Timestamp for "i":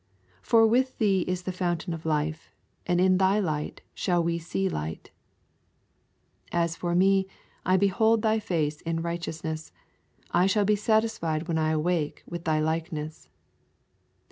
7.67-7.73, 10.31-10.47, 11.59-11.69